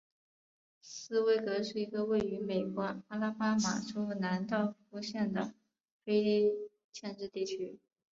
[0.81, 5.53] 斯威格是一个位于美国阿拉巴马州兰道夫县的
[6.03, 6.51] 非
[6.91, 7.77] 建制地区。